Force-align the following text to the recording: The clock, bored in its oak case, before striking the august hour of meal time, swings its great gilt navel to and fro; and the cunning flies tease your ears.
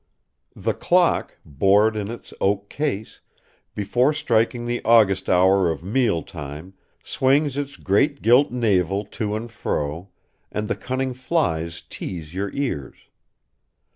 The 0.55 0.73
clock, 0.73 1.37
bored 1.45 1.95
in 1.95 2.09
its 2.09 2.33
oak 2.41 2.69
case, 2.71 3.21
before 3.75 4.13
striking 4.13 4.65
the 4.65 4.83
august 4.83 5.29
hour 5.29 5.69
of 5.69 5.83
meal 5.83 6.23
time, 6.23 6.73
swings 7.03 7.55
its 7.55 7.75
great 7.77 8.23
gilt 8.23 8.49
navel 8.51 9.05
to 9.05 9.35
and 9.35 9.51
fro; 9.51 10.09
and 10.51 10.67
the 10.67 10.75
cunning 10.75 11.13
flies 11.13 11.81
tease 11.81 12.33
your 12.33 12.49
ears. 12.55 12.97